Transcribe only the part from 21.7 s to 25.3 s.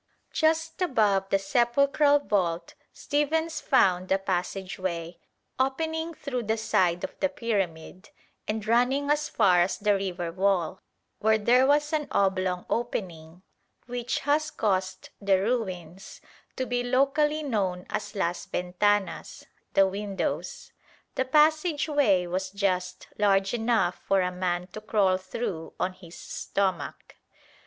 way was just large enough for a man to crawl